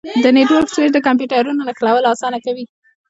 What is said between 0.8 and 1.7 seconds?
د کمپیوټرونو